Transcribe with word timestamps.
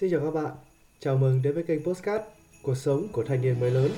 Xin 0.00 0.10
chào 0.10 0.20
các 0.20 0.30
bạn, 0.30 0.52
chào 1.00 1.16
mừng 1.16 1.42
đến 1.42 1.54
với 1.54 1.62
kênh 1.62 1.84
Postcard 1.84 2.24
Cuộc 2.62 2.74
sống 2.74 3.08
của 3.12 3.24
thanh 3.24 3.40
niên 3.40 3.60
mới 3.60 3.70
lớn 3.70 3.90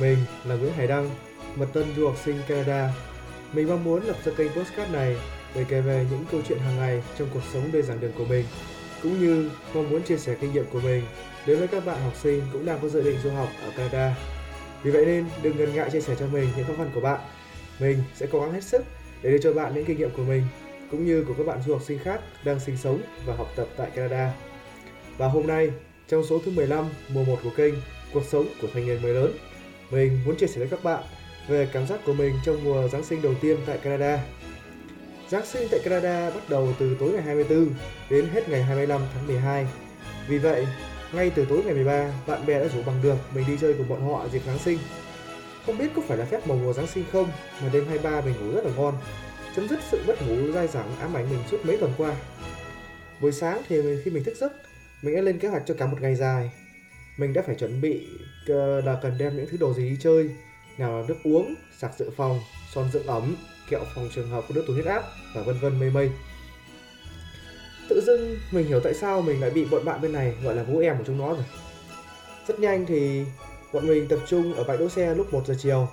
Mình 0.00 0.18
là 0.44 0.54
Nguyễn 0.54 0.72
Hải 0.72 0.86
Đăng, 0.86 1.10
một 1.56 1.66
tân 1.72 1.84
du 1.96 2.06
học 2.06 2.16
sinh 2.24 2.36
Canada 2.48 2.92
Mình 3.52 3.68
mong 3.68 3.84
muốn 3.84 4.02
lập 4.02 4.16
ra 4.24 4.32
kênh 4.36 4.52
Postcard 4.52 4.92
này 4.92 5.16
để 5.54 5.64
kể 5.68 5.80
về 5.80 6.06
những 6.10 6.24
câu 6.30 6.40
chuyện 6.48 6.58
hàng 6.58 6.76
ngày 6.76 7.02
trong 7.18 7.28
cuộc 7.34 7.40
sống 7.52 7.62
bên 7.72 7.82
giảng 7.82 8.00
đường 8.00 8.12
của 8.18 8.24
mình 8.24 8.44
cũng 9.02 9.20
như 9.20 9.50
mong 9.74 9.90
muốn 9.90 10.02
chia 10.02 10.16
sẻ 10.16 10.36
kinh 10.40 10.52
nghiệm 10.52 10.64
của 10.72 10.80
mình 10.80 11.02
đến 11.46 11.58
với 11.58 11.68
các 11.68 11.86
bạn 11.86 12.00
học 12.02 12.16
sinh 12.22 12.42
cũng 12.52 12.66
đang 12.66 12.78
có 12.82 12.88
dự 12.88 13.02
định 13.02 13.18
du 13.22 13.30
học 13.30 13.48
ở 13.62 13.70
Canada. 13.76 14.16
Vì 14.82 14.90
vậy 14.90 15.06
nên 15.06 15.26
đừng 15.42 15.56
ngần 15.56 15.74
ngại 15.74 15.90
chia 15.90 16.00
sẻ 16.00 16.16
cho 16.18 16.26
mình 16.26 16.48
những 16.56 16.66
khó 16.66 16.72
khăn 16.76 16.90
của 16.94 17.00
bạn. 17.00 17.20
Mình 17.80 18.02
sẽ 18.14 18.26
cố 18.32 18.40
gắng 18.40 18.52
hết 18.52 18.64
sức 18.64 18.84
để 19.22 19.30
đưa 19.30 19.38
cho 19.38 19.52
bạn 19.52 19.74
những 19.74 19.84
kinh 19.84 19.98
nghiệm 19.98 20.10
của 20.16 20.24
mình 20.24 20.42
cũng 20.90 21.06
như 21.06 21.24
của 21.28 21.34
các 21.38 21.46
bạn 21.46 21.62
du 21.66 21.72
học 21.72 21.82
sinh 21.82 21.98
khác 21.98 22.20
đang 22.44 22.60
sinh 22.60 22.76
sống 22.76 23.00
và 23.26 23.34
học 23.36 23.48
tập 23.56 23.68
tại 23.76 23.90
Canada. 23.94 24.34
Và 25.18 25.28
hôm 25.28 25.46
nay, 25.46 25.70
trong 26.08 26.24
số 26.24 26.40
thứ 26.44 26.50
15 26.50 26.84
mùa 27.08 27.24
1 27.24 27.36
của 27.44 27.50
kênh 27.56 27.74
Cuộc 28.12 28.24
sống 28.24 28.46
của 28.62 28.68
thanh 28.74 28.86
niên 28.86 29.02
mới 29.02 29.14
lớn, 29.14 29.32
mình 29.90 30.20
muốn 30.26 30.36
chia 30.36 30.46
sẻ 30.46 30.58
với 30.58 30.68
các 30.68 30.84
bạn 30.84 31.02
về 31.48 31.68
cảm 31.72 31.86
giác 31.86 32.00
của 32.06 32.12
mình 32.12 32.34
trong 32.44 32.64
mùa 32.64 32.88
Giáng 32.88 33.04
sinh 33.04 33.22
đầu 33.22 33.34
tiên 33.40 33.56
tại 33.66 33.78
Canada. 33.78 34.24
Giáng 35.28 35.46
sinh 35.46 35.68
tại 35.70 35.80
Canada 35.84 36.30
bắt 36.30 36.48
đầu 36.48 36.68
từ 36.78 36.96
tối 37.00 37.12
ngày 37.12 37.22
24 37.22 37.70
đến 38.10 38.28
hết 38.32 38.48
ngày 38.48 38.62
25 38.62 39.00
tháng 39.14 39.26
12. 39.26 39.66
Vì 40.28 40.38
vậy, 40.38 40.66
ngay 41.12 41.30
từ 41.34 41.44
tối 41.44 41.62
ngày 41.64 41.74
13, 41.74 42.12
bạn 42.26 42.46
bè 42.46 42.60
đã 42.60 42.68
rủ 42.68 42.82
bằng 42.86 43.02
được 43.02 43.16
mình 43.34 43.44
đi 43.48 43.56
chơi 43.60 43.74
cùng 43.74 43.88
bọn 43.88 44.08
họ 44.08 44.28
dịp 44.28 44.42
Giáng 44.46 44.58
sinh. 44.58 44.78
Không 45.66 45.78
biết 45.78 45.88
có 45.96 46.02
phải 46.08 46.18
là 46.18 46.24
phép 46.24 46.46
màu 46.46 46.58
mùa 46.64 46.72
Giáng 46.72 46.86
sinh 46.86 47.04
không 47.12 47.28
mà 47.62 47.68
đêm 47.72 47.84
23 47.88 48.20
mình 48.20 48.34
ngủ 48.40 48.54
rất 48.54 48.64
là 48.64 48.70
ngon, 48.76 48.94
chấm 49.56 49.68
dứt 49.68 49.78
sự 49.90 50.00
mất 50.06 50.28
ngủ 50.28 50.52
dai 50.52 50.68
dẳng 50.68 50.96
ám 51.00 51.16
ảnh 51.16 51.30
mình 51.30 51.40
suốt 51.50 51.66
mấy 51.66 51.76
tuần 51.76 51.92
qua. 51.96 52.14
Buổi 53.20 53.32
sáng 53.32 53.62
thì 53.68 53.76
khi 54.04 54.10
mình 54.10 54.24
thức 54.24 54.36
giấc, 54.36 54.52
mình 55.02 55.14
đã 55.14 55.20
lên 55.20 55.38
kế 55.38 55.48
hoạch 55.48 55.62
cho 55.66 55.74
cả 55.74 55.86
một 55.86 56.00
ngày 56.00 56.14
dài. 56.14 56.50
Mình 57.16 57.32
đã 57.32 57.42
phải 57.46 57.54
chuẩn 57.54 57.80
bị 57.80 58.06
ờ, 58.48 58.80
là 58.80 58.98
cần 59.02 59.18
đem 59.18 59.36
những 59.36 59.46
thứ 59.50 59.56
đồ 59.60 59.74
gì 59.74 59.90
đi 59.90 59.96
chơi, 60.00 60.30
nào 60.78 61.00
là 61.00 61.06
nước 61.08 61.16
uống, 61.24 61.54
sạc 61.78 61.98
dự 61.98 62.10
phòng, 62.16 62.40
son 62.74 62.90
dưỡng 62.92 63.06
ẩm, 63.06 63.36
kẹo 63.70 63.80
phòng 63.94 64.08
trường 64.14 64.30
hợp 64.30 64.44
của 64.48 64.54
đứa 64.54 64.62
tụt 64.66 64.74
huyết 64.74 64.86
áp 64.86 65.02
và 65.34 65.42
vân 65.42 65.58
vân 65.60 65.80
mây 65.80 65.90
mây. 65.90 66.10
Tự 67.88 68.00
dưng 68.06 68.36
mình 68.50 68.66
hiểu 68.66 68.80
tại 68.80 68.94
sao 68.94 69.22
mình 69.22 69.40
lại 69.40 69.50
bị 69.50 69.64
bọn 69.64 69.84
bạn 69.84 70.00
bên 70.00 70.12
này 70.12 70.34
gọi 70.44 70.54
là 70.54 70.62
vũ 70.62 70.78
em 70.78 70.98
của 70.98 71.04
chúng 71.06 71.18
nó 71.18 71.34
rồi. 71.34 71.44
Rất 72.48 72.60
nhanh 72.60 72.86
thì 72.86 73.24
bọn 73.72 73.86
mình 73.86 74.08
tập 74.08 74.18
trung 74.28 74.54
ở 74.54 74.64
bãi 74.64 74.76
đỗ 74.76 74.88
xe 74.88 75.14
lúc 75.14 75.32
1 75.32 75.46
giờ 75.46 75.54
chiều 75.58 75.88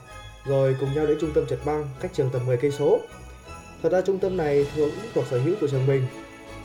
rồi 0.45 0.75
cùng 0.79 0.93
nhau 0.93 1.05
đến 1.05 1.17
trung 1.21 1.31
tâm 1.35 1.45
trượt 1.49 1.59
băng 1.65 1.87
cách 2.01 2.11
trường 2.13 2.29
tầm 2.33 2.45
10 2.45 2.57
cây 2.57 2.71
số. 2.71 2.99
Thật 3.83 3.91
ra 3.91 4.01
trung 4.01 4.19
tâm 4.19 4.37
này 4.37 4.65
thuộc 4.75 4.89
thuộc 5.13 5.25
sở 5.29 5.39
hữu 5.39 5.55
của 5.61 5.67
trường 5.67 5.87
mình, 5.87 6.07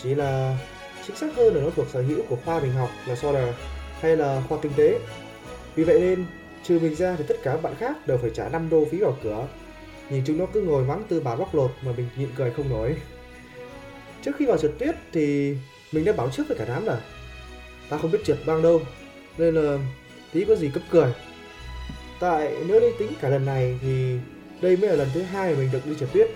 chỉ 0.02 0.14
là 0.14 0.58
chính 1.06 1.16
xác 1.16 1.36
hơn 1.36 1.54
là 1.54 1.62
nó 1.62 1.70
thuộc 1.70 1.86
sở 1.92 2.02
hữu 2.02 2.22
của 2.28 2.36
khoa 2.44 2.60
mình 2.60 2.72
học 2.72 2.90
là 3.06 3.16
so 3.16 3.32
là 3.32 3.52
hay 4.00 4.16
là 4.16 4.42
khoa 4.48 4.58
kinh 4.62 4.72
tế. 4.76 4.98
Vì 5.74 5.84
vậy 5.84 6.00
nên, 6.00 6.24
trừ 6.64 6.78
mình 6.78 6.94
ra 6.94 7.16
thì 7.18 7.24
tất 7.28 7.36
cả 7.42 7.52
các 7.52 7.62
bạn 7.62 7.74
khác 7.78 8.06
đều 8.06 8.18
phải 8.18 8.30
trả 8.34 8.48
5 8.48 8.70
đô 8.70 8.84
phí 8.90 8.98
vào 8.98 9.18
cửa. 9.22 9.46
Nhìn 10.10 10.22
chúng 10.26 10.38
nó 10.38 10.46
cứ 10.46 10.60
ngồi 10.60 10.84
mắng 10.84 11.02
tư 11.08 11.20
bà 11.20 11.36
bóc 11.36 11.54
lột 11.54 11.70
mà 11.82 11.92
mình 11.96 12.08
nhịn 12.16 12.28
cười 12.36 12.50
không 12.50 12.68
nổi. 12.68 12.96
Trước 14.22 14.32
khi 14.38 14.46
vào 14.46 14.58
trượt 14.58 14.72
tuyết 14.78 14.94
thì 15.12 15.56
mình 15.92 16.04
đã 16.04 16.12
báo 16.12 16.30
trước 16.30 16.48
với 16.48 16.58
cả 16.58 16.64
đám 16.68 16.86
là, 16.86 17.00
ta 17.88 17.98
không 17.98 18.10
biết 18.10 18.24
trượt 18.24 18.38
băng 18.46 18.62
đâu 18.62 18.80
nên 19.38 19.54
là 19.54 19.78
tí 20.32 20.44
có 20.44 20.54
gì 20.54 20.70
cấp 20.74 20.82
cười. 20.90 21.12
Tại 22.20 22.56
nếu 22.66 22.80
đi 22.80 22.86
tính 22.98 23.12
cả 23.20 23.28
lần 23.28 23.46
này 23.46 23.78
thì 23.82 24.16
đây 24.60 24.76
mới 24.76 24.90
là 24.90 24.96
lần 24.96 25.08
thứ 25.14 25.22
hai 25.22 25.54
mình 25.54 25.68
được 25.72 25.86
đi 25.86 25.92
trượt 26.00 26.12
tuyết. 26.12 26.30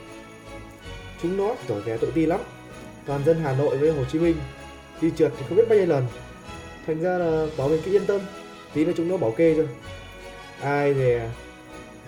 Chúng 1.23 1.37
nó 1.37 1.55
tỏ 1.69 1.75
vẻ 1.75 1.97
tự 1.97 2.13
ti 2.15 2.27
lắm. 2.27 2.41
Toàn 3.07 3.25
dân 3.25 3.41
Hà 3.43 3.57
Nội 3.57 3.77
với 3.77 3.93
Hồ 3.93 4.05
Chí 4.13 4.19
Minh 4.19 4.37
đi 5.01 5.11
trượt 5.17 5.33
thì 5.39 5.45
không 5.49 5.57
biết 5.57 5.69
bao 5.69 5.79
nhiêu 5.79 5.87
lần. 5.87 6.07
Thành 6.87 7.01
ra 7.01 7.19
là 7.19 7.47
bảo 7.59 7.69
mình 7.69 7.81
cứ 7.85 7.93
yên 7.93 8.07
tâm, 8.07 8.21
tí 8.75 8.85
nữa 8.85 8.93
chúng 8.97 9.09
nó 9.09 9.17
bảo 9.17 9.31
kê 9.31 9.55
cho. 9.57 9.63
Ai 10.61 10.95
về 10.95 11.31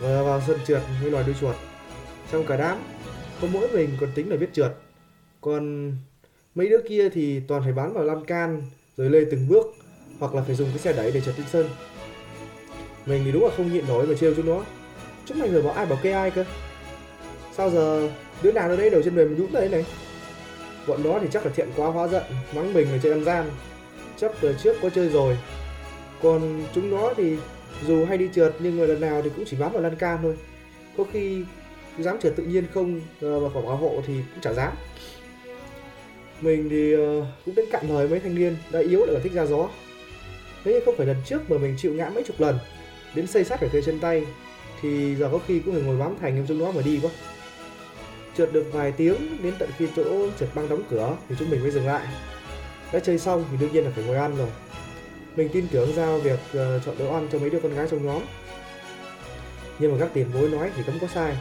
vừa 0.01 0.25
vào 0.25 0.43
sân 0.47 0.59
trượt 0.67 0.83
với 1.03 1.11
loài 1.11 1.25
đuôi 1.27 1.35
chuột. 1.41 1.57
Trong 2.33 2.47
cả 2.47 2.57
đám, 2.57 2.79
có 3.43 3.49
mỗi 3.53 3.69
mình 3.69 3.91
còn 4.01 4.11
tính 4.15 4.31
là 4.31 4.37
biết 4.37 4.49
trượt. 4.53 4.73
Còn 5.41 5.93
mấy 6.55 6.69
đứa 6.69 6.81
kia 6.89 7.09
thì 7.09 7.41
toàn 7.49 7.63
phải 7.63 7.73
bám 7.73 7.93
vào 7.93 8.05
lan 8.05 8.25
can 8.25 8.63
rồi 8.97 9.11
lê 9.11 9.21
từng 9.31 9.49
bước 9.49 9.67
hoặc 10.19 10.35
là 10.35 10.43
phải 10.43 10.55
dùng 10.55 10.69
cái 10.69 10.79
xe 10.79 10.93
đẩy 10.93 11.13
để 11.13 11.21
trượt 11.21 11.39
lên 11.39 11.47
sân. 11.53 11.69
Mình 13.07 13.23
thì 13.25 13.33
đúng 13.33 13.45
là 13.45 13.51
không 13.57 13.73
nhịn 13.73 13.87
nổi 13.89 14.07
mà 14.07 14.15
trêu 14.15 14.35
chúng 14.35 14.47
nó. 14.47 14.65
Chúng 15.27 15.39
mày 15.39 15.49
vừa 15.49 15.63
bảo 15.63 15.73
ai 15.73 15.87
bảo 15.87 15.99
kê 16.03 16.13
ai 16.13 16.31
cơ. 16.31 16.45
Sao 17.57 17.71
giờ 17.71 18.11
đứa 18.43 18.53
nào 18.53 18.69
ở 18.69 18.77
đây 18.77 18.91
đầu 18.91 19.03
trên 19.03 19.17
mềm 19.17 19.29
mình 19.29 19.39
nhũn 19.39 19.53
đây 19.53 19.69
này. 19.69 19.85
Bọn 20.87 21.03
đó 21.03 21.19
thì 21.23 21.29
chắc 21.33 21.47
là 21.47 21.53
thiện 21.57 21.69
quá 21.77 21.89
hóa 21.89 22.09
giận, 22.09 22.23
mắng 22.55 22.75
mình 22.75 22.93
là 22.93 22.99
chơi 23.03 23.13
ăn 23.13 23.25
gian. 23.25 23.51
Chắc 24.17 24.33
từ 24.41 24.55
trước 24.63 24.77
có 24.83 24.91
chơi 24.91 25.09
rồi. 25.09 25.39
Còn 26.23 26.65
chúng 26.75 26.91
nó 26.91 27.15
thì 27.17 27.37
dù 27.87 28.05
hay 28.05 28.19
đi 28.19 28.29
trượt 28.35 28.55
nhưng 28.59 28.79
mà 28.79 28.85
lần 28.87 29.01
nào 29.01 29.23
thì 29.23 29.31
cũng 29.37 29.45
chỉ 29.51 29.57
bám 29.57 29.73
vào 29.73 29.83
lan 29.83 29.97
can 29.97 30.19
thôi. 30.23 30.37
Có 30.97 31.05
khi 31.13 31.45
dám 31.99 32.19
trượt 32.21 32.37
tự 32.37 32.45
nhiên 32.45 32.65
không 32.75 33.01
ờ, 33.21 33.41
và 33.41 33.49
phải 33.55 33.63
bảo 33.63 33.77
hộ 33.77 34.03
thì 34.07 34.15
cũng 34.15 34.43
chả 34.43 34.53
dám. 34.53 34.73
Mình 36.41 36.69
thì 36.71 36.93
ờ, 36.93 37.27
cũng 37.45 37.55
đến 37.55 37.67
cạn 37.71 37.89
lời 37.89 38.09
mấy 38.09 38.21
thanh 38.21 38.35
niên 38.35 38.57
đã 38.73 38.81
yếu 38.81 38.99
lại 38.99 39.09
còn 39.13 39.23
thích 39.23 39.33
ra 39.33 39.47
gió. 39.47 39.69
Thế 40.65 40.73
nhưng 40.73 40.85
không 40.85 40.97
phải 40.97 41.07
lần 41.07 41.17
trước 41.27 41.51
mà 41.51 41.59
mình 41.59 41.75
chịu 41.79 41.95
ngã 41.95 42.11
mấy 42.15 42.25
chục 42.25 42.41
lần 42.41 42.59
đến 43.15 43.27
xây 43.27 43.45
sát 43.45 43.61
phải 43.61 43.69
cây 43.73 43.83
chân 43.83 43.99
tay 43.99 44.27
thì 44.83 45.15
giờ 45.15 45.29
có 45.33 45.39
khi 45.47 45.61
cũng 45.61 45.75
phải 45.75 45.83
ngồi 45.83 45.97
bám 45.97 46.17
thành 46.21 46.47
trong 46.49 46.59
đó 46.61 46.73
mà 46.73 46.83
đi 46.83 47.01
quá 47.03 47.11
trượt 48.37 48.53
được 48.53 48.67
vài 48.73 48.93
tiếng 48.93 49.43
đến 49.43 49.55
tận 49.59 49.71
khi 49.79 49.87
chỗ 49.97 50.31
trượt 50.39 50.49
băng 50.55 50.69
đóng 50.69 50.83
cửa 50.91 51.17
thì 51.29 51.37
chúng 51.39 51.51
mình 51.51 51.63
mới 51.63 51.71
dừng 51.71 51.87
lại. 51.87 52.07
Đã 52.93 52.99
chơi 52.99 53.19
xong 53.19 53.45
thì 53.51 53.57
đương 53.61 53.73
nhiên 53.73 53.85
là 53.85 53.91
phải 53.95 54.05
ngồi 54.05 54.17
ăn 54.17 54.37
rồi. 54.37 54.49
Mình 55.37 55.49
tin 55.53 55.69
tưởng 55.71 55.93
giao 55.97 56.19
việc 56.19 56.39
uh, 56.51 56.85
chọn 56.85 56.99
đồ 56.99 57.13
ăn 57.15 57.29
cho 57.33 57.39
mấy 57.39 57.51
đứa 57.51 57.61
con 57.61 57.75
gái 57.75 57.87
trong 57.91 58.07
nhóm. 58.07 58.23
Nhưng 59.79 59.93
mà 59.93 59.99
các 60.01 60.11
tiền 60.15 60.27
bối 60.35 60.49
nói 60.49 60.71
thì 60.77 60.83
cấm 60.87 60.99
có 61.01 61.07
sai. 61.07 61.37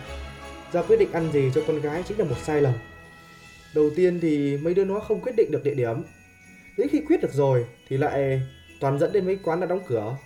Ra 0.72 0.82
quyết 0.82 1.00
định 1.00 1.12
ăn 1.12 1.32
gì 1.32 1.52
cho 1.56 1.62
con 1.68 1.82
gái 1.82 2.04
chính 2.08 2.20
là 2.20 2.26
một 2.26 2.36
sai 2.44 2.62
lầm. 2.62 2.74
Đầu 3.76 3.90
tiên 3.96 4.20
thì 4.22 4.58
mấy 4.58 4.74
đứa 4.74 4.86
nó 4.86 5.00
không 5.00 5.22
quyết 5.22 5.36
định 5.36 5.52
được 5.52 5.64
địa 5.64 5.74
điểm. 5.74 6.04
Đến 6.78 6.88
khi 6.92 7.02
quyết 7.08 7.22
được 7.22 7.34
rồi 7.34 7.66
thì 7.90 7.98
lại 7.98 8.42
toàn 8.80 9.00
dẫn 9.00 9.12
đến 9.12 9.26
mấy 9.26 9.40
quán 9.44 9.60
đã 9.60 9.68
đóng 9.68 9.82
cửa. 9.88 10.18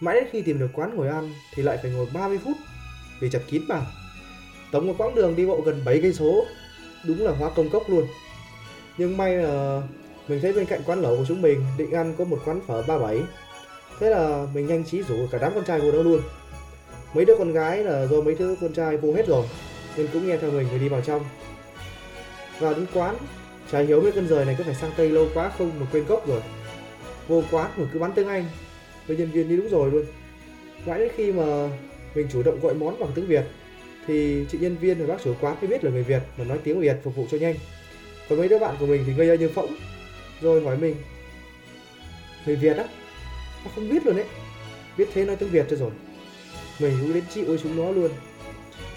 Mãi 0.00 0.14
đến 0.14 0.24
khi 0.32 0.42
tìm 0.42 0.58
được 0.58 0.70
quán 0.74 0.96
ngồi 0.96 1.08
ăn 1.08 1.32
thì 1.54 1.62
lại 1.62 1.78
phải 1.82 1.90
ngồi 1.90 2.06
30 2.14 2.38
phút 2.44 2.56
vì 3.20 3.30
chật 3.30 3.42
kín 3.50 3.62
bàn 3.68 3.84
tổng 4.74 4.86
một 4.86 4.94
quãng 4.98 5.14
đường 5.14 5.36
đi 5.36 5.46
bộ 5.46 5.60
gần 5.60 5.82
7 5.84 6.00
cây 6.02 6.12
số, 6.12 6.46
đúng 7.04 7.24
là 7.24 7.32
hóa 7.32 7.50
công 7.56 7.70
cốc 7.70 7.90
luôn. 7.90 8.06
Nhưng 8.98 9.16
may 9.16 9.36
là 9.36 9.82
mình 10.28 10.40
thấy 10.40 10.52
bên 10.52 10.66
cạnh 10.66 10.80
quán 10.86 11.00
lẩu 11.00 11.16
của 11.16 11.24
chúng 11.28 11.42
mình, 11.42 11.64
định 11.78 11.90
ăn 11.90 12.14
có 12.18 12.24
một 12.24 12.38
quán 12.44 12.60
phở 12.66 12.82
37 12.82 13.20
thế 14.00 14.10
là 14.10 14.46
mình 14.54 14.66
nhanh 14.66 14.84
trí 14.84 15.02
rủ 15.02 15.14
cả 15.30 15.38
đám 15.38 15.52
con 15.54 15.64
trai 15.64 15.80
vô 15.80 15.92
đó 15.92 16.02
luôn. 16.02 16.20
Mấy 17.14 17.24
đứa 17.24 17.36
con 17.38 17.52
gái 17.52 17.84
là 17.84 18.06
do 18.06 18.20
mấy 18.20 18.34
đứa 18.34 18.54
con 18.60 18.72
trai 18.72 18.96
vô 18.96 19.12
hết 19.12 19.26
rồi, 19.26 19.46
nên 19.96 20.08
cũng 20.12 20.28
nghe 20.28 20.36
theo 20.36 20.50
mình 20.50 20.68
rồi 20.70 20.78
đi 20.78 20.88
vào 20.88 21.00
trong. 21.00 21.24
Vào 22.58 22.74
đến 22.74 22.86
quán, 22.94 23.16
chả 23.72 23.78
hiểu 23.78 24.00
mấy 24.00 24.12
con 24.12 24.26
rời 24.26 24.44
này 24.44 24.54
có 24.58 24.64
phải 24.64 24.74
sang 24.74 24.92
tây 24.96 25.08
lâu 25.08 25.28
quá 25.34 25.50
không 25.58 25.70
mà 25.80 25.86
quên 25.92 26.04
gốc 26.06 26.28
rồi. 26.28 26.40
Vô 27.28 27.42
quán 27.50 27.70
mà 27.76 27.86
cứ 27.92 27.98
bán 27.98 28.12
tiếng 28.14 28.28
anh, 28.28 28.44
với 29.06 29.16
nhân 29.16 29.30
viên 29.30 29.48
đi 29.48 29.56
đúng 29.56 29.68
rồi 29.68 29.90
luôn. 29.90 30.04
Mãi 30.86 30.98
đến 30.98 31.08
khi 31.16 31.32
mà 31.32 31.68
mình 32.14 32.28
chủ 32.32 32.42
động 32.42 32.60
gọi 32.60 32.74
món 32.74 33.00
bằng 33.00 33.10
tiếng 33.14 33.26
việt 33.26 33.44
thì 34.06 34.44
chị 34.50 34.58
nhân 34.58 34.76
viên 34.76 34.98
và 34.98 35.14
bác 35.14 35.22
chủ 35.24 35.34
quán 35.40 35.56
mới 35.60 35.68
biết 35.70 35.84
là 35.84 35.90
người 35.90 36.02
việt 36.02 36.22
mà 36.36 36.44
nói 36.44 36.58
tiếng 36.64 36.80
việt 36.80 36.96
phục 37.04 37.16
vụ 37.16 37.26
cho 37.30 37.38
nhanh. 37.38 37.54
Còn 38.28 38.38
mấy 38.38 38.48
đứa 38.48 38.58
bạn 38.58 38.76
của 38.80 38.86
mình 38.86 39.04
thì 39.06 39.12
ngây 39.16 39.26
ra 39.26 39.34
như 39.34 39.48
phỗng, 39.48 39.74
rồi 40.40 40.62
hỏi 40.64 40.76
mình, 40.76 40.94
người 42.46 42.56
việt 42.56 42.76
á? 42.76 42.84
Nó 43.64 43.70
không 43.74 43.88
biết 43.88 44.06
luôn 44.06 44.16
đấy. 44.16 44.26
Biết 44.98 45.08
thế 45.14 45.24
nói 45.24 45.36
tiếng 45.36 45.48
việt 45.48 45.66
cho 45.70 45.76
rồi. 45.76 45.90
Mình 46.78 46.98
cũng 47.00 47.14
đến 47.14 47.24
chịu 47.34 47.44
với 47.46 47.58
chúng 47.62 47.76
nó 47.76 47.90
luôn. 47.90 48.10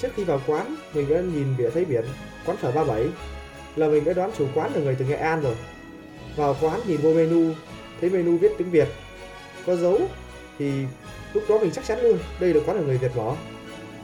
Trước 0.02 0.08
khi 0.16 0.24
vào 0.24 0.42
quán, 0.48 0.76
mình 0.94 1.10
đã 1.10 1.22
nhìn 1.22 1.58
biển 1.58 1.72
thấy 1.74 1.86
biển, 1.86 2.04
quán 2.46 2.58
phở 2.58 2.72
37 2.72 3.08
là 3.76 3.88
mình 3.88 4.06
đã 4.06 4.14
đoán 4.14 4.32
chủ 4.38 4.48
quán 4.54 4.72
là 4.74 4.82
người 4.82 4.96
từ 5.00 5.06
nghệ 5.06 5.16
an 5.16 5.42
rồi. 5.42 5.56
Vào 6.36 6.58
quán 6.62 6.80
nhìn 6.88 6.98
vô 6.98 7.14
menu, 7.14 7.52
thấy 8.02 8.10
menu 8.10 8.38
viết 8.38 8.52
tiếng 8.58 8.72
việt. 8.72 8.88
Có 9.66 9.76
dấu 9.76 10.02
thì 10.60 10.72
lúc 11.34 11.44
đó 11.50 11.60
mình 11.60 11.72
chắc 11.72 11.86
chắn 11.86 12.02
luôn, 12.02 12.20
đây 12.40 12.54
là 12.54 12.62
quán 12.66 12.78
là 12.78 12.84
người 12.84 12.98
việt 12.98 13.12
mở 13.16 13.36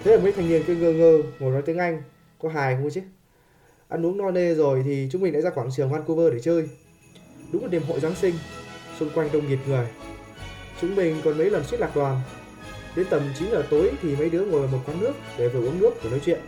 thế 0.04 0.12
là 0.12 0.24
mấy 0.24 0.32
thanh 0.32 0.50
niên 0.50 0.64
cứ 0.68 0.76
ngơ 0.76 0.94
ngơ, 0.94 1.18
ngồi 1.40 1.52
nói 1.52 1.62
tiếng 1.66 1.78
anh. 1.78 2.02
Có 2.40 2.50
hài 2.50 2.76
không 2.76 2.90
chứ? 2.90 3.02
Ăn 3.90 4.06
uống 4.06 4.18
no 4.18 4.32
nê 4.32 4.54
rồi 4.54 4.84
thì 4.86 5.08
chúng 5.12 5.22
mình 5.22 5.34
đã 5.34 5.42
ra 5.42 5.50
quảng 5.50 5.70
trường 5.76 5.92
vancouver 5.92 6.34
để 6.34 6.40
chơi. 6.40 6.70
Đúng 7.52 7.64
là 7.64 7.68
đêm 7.68 7.84
hội 7.84 8.00
giáng 8.00 8.16
sinh, 8.16 8.36
xung 9.00 9.10
quanh 9.10 9.30
đông 9.34 9.48
nghịt 9.48 9.60
người. 9.68 9.88
Chúng 10.82 10.96
mình 10.96 11.22
còn 11.24 11.38
mấy 11.38 11.50
lần 11.50 11.64
suýt 11.64 11.80
lạc 11.80 11.96
đoàn. 11.96 12.22
Đến 12.96 13.06
tầm 13.10 13.22
9 13.40 13.52
giờ 13.52 13.64
tối 13.70 13.92
thì 14.02 14.16
mấy 14.16 14.30
đứa 14.30 14.46
ngồi 14.46 14.62
ở 14.62 14.68
một 14.68 14.80
quán 14.86 15.00
nước 15.00 15.14
để 15.38 15.48
vừa 15.48 15.68
uống 15.68 15.80
nước 15.80 16.04
vừa 16.04 16.10
nói 16.10 16.20
chuyện. 16.26 16.40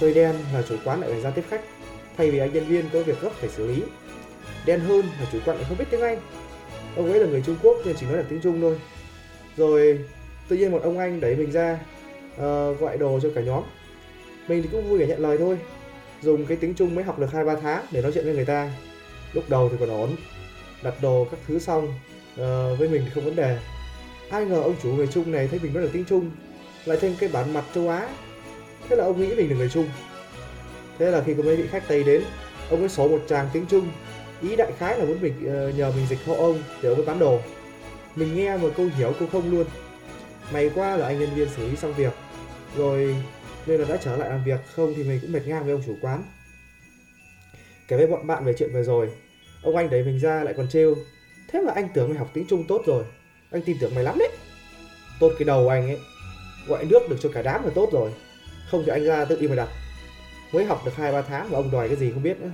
Hơi 0.00 0.14
đen 0.14 0.34
là 0.52 0.62
chủ 0.68 0.76
quán 0.84 1.00
lại 1.00 1.10
phải 1.10 1.20
ra 1.20 1.30
tiếp 1.30 1.44
khách, 1.48 1.60
thay 2.16 2.30
vì 2.30 2.38
anh 2.38 2.52
nhân 2.52 2.64
viên 2.64 2.84
có 2.92 3.02
việc 3.02 3.20
gấp 3.20 3.30
phải 3.32 3.48
xử 3.48 3.66
lý. 3.66 3.82
Đen 4.66 4.80
hơn 4.80 5.06
là 5.20 5.26
chủ 5.32 5.38
quán 5.44 5.56
lại 5.56 5.66
không 5.68 5.78
biết 5.78 5.84
tiếng 5.90 6.00
anh. 6.00 6.18
Ông 6.96 7.10
ấy 7.10 7.20
là 7.20 7.26
người 7.26 7.42
trung 7.46 7.56
quốc 7.62 7.76
nên 7.84 7.96
chỉ 7.96 8.06
nói 8.06 8.16
được 8.16 8.24
tiếng 8.28 8.40
trung 8.40 8.60
thôi. 8.60 8.80
Rồi, 9.56 9.98
tự 10.48 10.56
nhiên 10.56 10.72
một 10.72 10.82
ông 10.82 10.98
anh 10.98 11.20
đẩy 11.20 11.36
mình 11.36 11.52
ra 11.52 11.78
uh, 12.34 12.80
gọi 12.80 12.98
đồ 12.98 13.20
cho 13.22 13.28
cả 13.34 13.40
nhóm. 13.40 13.62
Mình 14.48 14.62
thì 14.62 14.68
cũng 14.72 14.88
vui 14.88 14.98
vẻ 14.98 15.06
nhận 15.06 15.20
lời 15.20 15.38
thôi. 15.38 15.58
Dùng 16.22 16.46
cái 16.46 16.56
tiếng 16.56 16.74
trung 16.74 16.94
mới 16.94 17.04
học 17.04 17.18
được 17.18 17.32
hai 17.32 17.44
ba 17.44 17.54
tháng 17.62 17.84
để 17.90 18.02
nói 18.02 18.12
chuyện 18.14 18.24
với 18.24 18.34
người 18.34 18.44
ta. 18.44 18.70
Lúc 19.32 19.44
đầu 19.48 19.68
thì 19.68 19.76
còn 19.80 19.88
ổn. 19.88 20.16
Đặt 20.82 20.94
đồ 21.02 21.26
các 21.30 21.40
thứ 21.48 21.58
xong 21.58 21.86
uh, 21.86 22.78
với 22.78 22.88
mình 22.88 23.02
thì 23.04 23.10
không 23.14 23.24
vấn 23.24 23.36
đề. 23.36 23.58
Ai 24.30 24.44
ngờ 24.44 24.60
ông 24.62 24.74
chủ 24.82 24.88
người 24.88 25.06
Trung 25.06 25.32
này 25.32 25.48
thấy 25.48 25.60
mình 25.62 25.74
nói 25.74 25.82
được 25.82 25.90
tiếng 25.92 26.04
Trung 26.04 26.30
lại 26.84 26.98
thêm 27.00 27.14
cái 27.20 27.28
bản 27.32 27.52
mặt 27.52 27.64
châu 27.74 27.88
Á. 27.88 28.08
Thế 28.88 28.96
là 28.96 29.04
ông 29.04 29.20
nghĩ 29.20 29.34
mình 29.34 29.50
là 29.50 29.56
người 29.56 29.68
Trung. 29.68 29.86
Thế 30.98 31.10
là 31.10 31.22
khi 31.26 31.34
có 31.34 31.42
mấy 31.42 31.56
vị 31.56 31.66
khách 31.70 31.88
Tây 31.88 32.04
đến 32.04 32.22
ông 32.70 32.80
ấy 32.80 32.88
số 32.88 33.08
một 33.08 33.20
tràng 33.28 33.48
tiếng 33.52 33.66
Trung. 33.66 33.88
Ý 34.42 34.56
đại 34.56 34.72
khái 34.78 34.98
là 34.98 35.04
muốn 35.04 35.18
mình 35.20 35.34
uh, 35.38 35.74
nhờ 35.74 35.92
mình 35.96 36.06
dịch 36.08 36.18
hộ 36.26 36.34
ông 36.34 36.62
để 36.82 36.88
ông 36.88 36.98
ấy 36.98 37.06
bán 37.06 37.18
đồ. 37.18 37.38
Mình 38.16 38.36
nghe 38.36 38.56
một 38.56 38.70
câu 38.76 38.86
hiểu 38.98 39.12
câu 39.18 39.28
không 39.32 39.50
luôn. 39.50 39.66
May 40.52 40.70
qua 40.74 40.96
là 40.96 41.06
anh 41.06 41.20
nhân 41.20 41.34
viên 41.34 41.48
xử 41.48 41.68
lý 41.68 41.76
xong 41.76 41.94
việc 41.94 42.12
rồi, 42.76 43.16
nên 43.66 43.80
là 43.80 43.86
đã 43.88 43.96
trở 44.04 44.16
lại 44.16 44.28
làm 44.28 44.44
việc, 44.44 44.60
không 44.74 44.94
thì 44.96 45.02
mình 45.02 45.18
cũng 45.20 45.32
mệt 45.32 45.46
ngang 45.46 45.64
với 45.64 45.72
ông 45.72 45.82
chủ 45.86 45.96
quán. 46.00 46.22
Kể 47.88 47.96
với 47.96 48.06
bọn 48.06 48.26
bạn 48.26 48.44
về 48.44 48.54
chuyện 48.58 48.72
vừa 48.72 48.82
rồi, 48.82 49.10
ông 49.62 49.76
anh 49.76 49.90
đẩy 49.90 50.02
mình 50.02 50.18
ra 50.18 50.44
lại 50.44 50.54
còn 50.56 50.68
trêu. 50.68 50.94
Thế 51.48 51.62
mà 51.66 51.72
anh 51.74 51.88
tưởng 51.94 52.08
mày 52.08 52.18
học 52.18 52.30
tiếng 52.34 52.46
trung 52.46 52.64
tốt 52.68 52.82
rồi, 52.86 53.04
anh 53.50 53.62
tin 53.62 53.76
tưởng 53.80 53.94
mày 53.94 54.04
lắm 54.04 54.18
đấy. 54.18 54.30
Tốt 55.20 55.32
cái 55.38 55.44
đầu 55.44 55.68
anh 55.68 55.88
ấy, 55.88 55.98
gọi 56.66 56.84
nước 56.84 57.08
được 57.08 57.16
cho 57.20 57.28
cả 57.28 57.42
đám 57.42 57.64
là 57.64 57.70
tốt 57.74 57.88
rồi, 57.92 58.10
không 58.70 58.82
thì 58.86 58.92
anh 58.92 59.04
ra 59.04 59.24
tự 59.24 59.40
đi 59.40 59.48
mà 59.48 59.54
đặt 59.54 59.68
mới 60.52 60.64
học 60.64 60.82
được 60.84 60.96
hai, 60.96 61.12
ba 61.12 61.22
tháng 61.22 61.50
mà 61.50 61.58
ông 61.58 61.70
đòi 61.70 61.88
cái 61.88 61.96
gì 61.96 62.10
không 62.12 62.22
biết 62.22 62.40
nữa. 62.40 62.50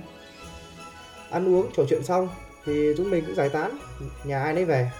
Ăn 1.29 1.55
uống, 1.55 1.71
trò 1.77 1.83
chuyện 1.89 2.03
xong 2.03 2.29
thì 2.65 2.93
chúng 2.97 3.09
mình 3.09 3.25
cũng 3.25 3.35
giải 3.35 3.49
tán, 3.49 3.77
nhà 4.23 4.43
ai 4.43 4.53
nấy 4.53 4.65
về. 4.65 4.91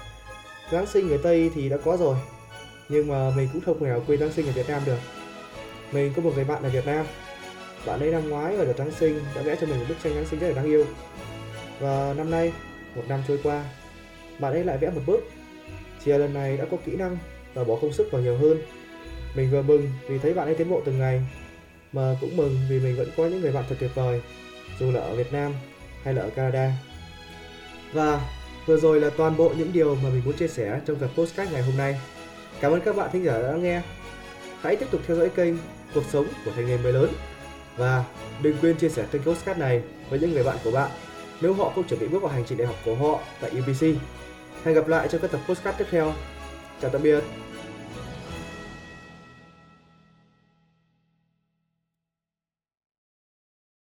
Giáng 0.71 0.85
sinh 0.85 1.07
người 1.07 1.17
tây 1.23 1.51
thì 1.55 1.69
đã 1.69 1.77
có 1.77 1.97
rồi 1.97 2.17
nhưng 2.91 3.07
mà 3.07 3.31
mình 3.35 3.49
cũng 3.53 3.61
không 3.61 3.79
thể 3.79 3.85
nào 3.85 4.03
quên 4.07 4.19
giáng 4.19 4.31
sinh 4.31 4.45
ở 4.45 4.51
việt 4.51 4.69
nam 4.69 4.81
được. 4.85 4.97
Mình 5.91 6.13
có 6.15 6.21
một 6.21 6.31
người 6.35 6.43
bạn 6.43 6.63
ở 6.63 6.69
việt 6.69 6.85
nam. 6.85 7.05
Bạn 7.85 7.99
ấy 7.99 8.11
năm 8.11 8.29
ngoái 8.29 8.55
ở 8.55 8.65
đợt 8.65 8.77
giáng 8.77 8.91
sinh 8.91 9.19
đã 9.35 9.41
vẽ 9.41 9.55
cho 9.61 9.67
mình 9.67 9.79
một 9.79 9.85
bức 9.89 9.95
tranh 10.03 10.13
giáng 10.13 10.25
sinh 10.25 10.39
rất 10.39 10.47
là 10.47 10.53
đáng 10.53 10.65
yêu. 10.65 10.85
Và 11.79 12.13
năm 12.17 12.31
nay, 12.31 12.53
một 12.95 13.03
năm 13.07 13.23
trôi 13.27 13.39
qua, 13.43 13.65
bạn 14.39 14.53
ấy 14.53 14.63
lại 14.63 14.77
vẽ 14.77 14.89
một 14.89 15.01
bức. 15.05 15.29
Chỉ 16.05 16.11
là 16.11 16.17
lần 16.17 16.33
này 16.33 16.57
đã 16.57 16.65
có 16.71 16.77
kỹ 16.85 16.91
năng 16.95 17.17
và 17.53 17.63
bỏ 17.63 17.75
công 17.81 17.93
sức 17.93 18.11
vào 18.11 18.21
nhiều 18.21 18.37
hơn. 18.37 18.61
Mình 19.35 19.51
vừa 19.51 19.61
mừng 19.61 19.91
vì 20.07 20.17
thấy 20.17 20.33
bạn 20.33 20.45
ấy 20.47 20.55
tiến 20.55 20.69
bộ 20.69 20.81
từng 20.85 20.99
ngày, 20.99 21.21
mà 21.91 22.15
cũng 22.21 22.37
mừng 22.37 22.57
vì 22.69 22.79
mình 22.79 22.95
vẫn 22.95 23.09
có 23.17 23.25
những 23.25 23.41
người 23.41 23.51
bạn 23.51 23.63
thật 23.69 23.75
tuyệt 23.79 23.91
vời, 23.95 24.21
dù 24.79 24.91
là 24.91 25.01
ở 25.01 25.15
Việt 25.15 25.33
Nam 25.33 25.53
hay 26.03 26.13
là 26.13 26.21
ở 26.21 26.29
Canada. 26.29 26.71
Và 27.93 28.21
vừa 28.65 28.77
rồi 28.77 29.01
là 29.01 29.09
toàn 29.17 29.37
bộ 29.37 29.49
những 29.57 29.73
điều 29.73 29.95
mà 29.95 30.09
mình 30.09 30.21
muốn 30.25 30.37
chia 30.37 30.47
sẻ 30.47 30.79
trong 30.85 30.95
tập 30.95 31.09
postcard 31.15 31.51
ngày 31.51 31.61
hôm 31.61 31.77
nay 31.77 31.99
cảm 32.61 32.71
ơn 32.71 32.81
các 32.81 32.95
bạn 32.95 33.09
thính 33.13 33.23
giả 33.23 33.41
đã 33.41 33.53
nghe 33.53 33.81
hãy 34.61 34.75
tiếp 34.75 34.85
tục 34.91 35.01
theo 35.07 35.17
dõi 35.17 35.29
kênh 35.29 35.53
cuộc 35.93 36.03
sống 36.11 36.25
của 36.45 36.51
thanh 36.55 36.67
niên 36.67 36.83
mới 36.83 36.93
lớn 36.93 37.09
và 37.77 38.03
đừng 38.41 38.57
quên 38.61 38.75
chia 38.75 38.89
sẻ 38.89 39.05
kênh 39.11 39.21
podcast 39.21 39.57
này 39.57 39.81
với 40.09 40.19
những 40.19 40.31
người 40.31 40.43
bạn 40.43 40.57
của 40.63 40.71
bạn 40.71 40.91
nếu 41.41 41.53
họ 41.53 41.71
không 41.75 41.87
chuẩn 41.87 41.99
bị 41.99 42.07
bước 42.07 42.21
vào 42.21 42.31
hành 42.31 42.43
trình 42.47 42.57
đại 42.57 42.67
học 42.67 42.75
của 42.85 42.95
họ 42.95 43.19
tại 43.41 43.51
UBC. 43.59 43.85
Hẹn 44.63 44.75
gặp 44.75 44.87
lại 44.87 45.07
trong 45.07 45.21
các 45.21 45.31
tập 45.31 45.41
podcast 45.47 45.77
tiếp 45.77 45.85
theo. 45.91 46.13
Chào 46.81 46.91
tạm 46.91 47.03
biệt. 47.03 47.23